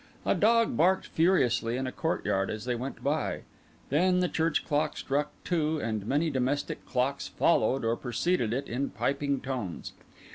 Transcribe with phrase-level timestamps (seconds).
[0.25, 3.41] A dog barked furiously in a courtyard as they went by;
[3.89, 8.89] then the church clock struck two, and many domestic clocks followed or preceded it in
[8.89, 9.93] piping tones.